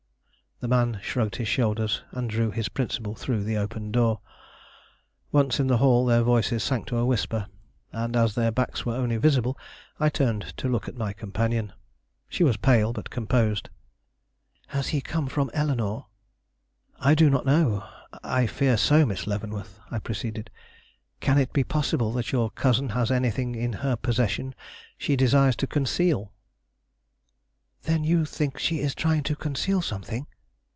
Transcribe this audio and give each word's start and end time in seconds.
The 0.61 0.67
man 0.67 0.99
shrugged 1.01 1.37
his 1.37 1.47
shoulders, 1.47 2.03
and 2.11 2.29
drew 2.29 2.51
his 2.51 2.69
principal 2.69 3.15
through 3.15 3.45
the 3.45 3.57
open 3.57 3.91
door. 3.91 4.21
Once 5.31 5.59
in 5.59 5.65
the 5.65 5.77
hall 5.77 6.05
their 6.05 6.21
voices 6.21 6.63
sank 6.63 6.85
to 6.85 6.97
a 6.99 7.03
whisper, 7.07 7.47
and 7.91 8.15
as 8.15 8.35
their 8.35 8.51
backs 8.51 8.85
only 8.85 9.15
were 9.15 9.21
visible, 9.21 9.57
I 9.99 10.09
turned 10.09 10.55
to 10.57 10.67
look 10.69 10.87
at 10.87 10.93
my 10.95 11.13
companion. 11.13 11.73
She 12.29 12.43
was 12.43 12.57
pale 12.57 12.93
but 12.93 13.09
composed. 13.09 13.71
"Has 14.67 14.89
he 14.89 15.01
come 15.01 15.25
from 15.25 15.49
Eleanore?" 15.51 16.05
"I 16.99 17.15
do 17.15 17.31
not 17.31 17.47
know; 17.47 17.83
I 18.21 18.45
fear 18.45 18.77
so. 18.77 19.03
Miss 19.03 19.25
Leavenworth," 19.25 19.79
I 19.89 19.97
proceeded, 19.97 20.51
"can 21.21 21.39
it 21.39 21.53
be 21.53 21.63
possible 21.63 22.13
that 22.13 22.31
your 22.31 22.51
cousin 22.51 22.89
has 22.89 23.09
anything 23.09 23.55
in 23.55 23.73
her 23.81 23.95
possession 23.95 24.53
she 24.95 25.15
desires 25.15 25.55
to 25.55 25.65
conceal?" 25.65 26.33
"Then 27.81 28.03
you 28.03 28.25
think 28.25 28.59
she 28.59 28.77
is 28.79 28.93
trying 28.93 29.23
to 29.23 29.35
conceal 29.35 29.81
something?" 29.81 30.27